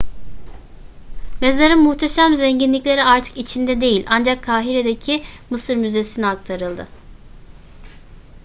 mezarın 1.41 1.79
muhteşem 1.83 2.35
zenginlikleri 2.35 3.03
artık 3.03 3.37
içinde 3.37 3.81
değil 3.81 4.05
ancak 4.09 4.43
kahire'deki 4.43 5.23
mısır 5.49 5.75
müzesi'ne 5.75 6.27
aktarıldı 6.27 6.87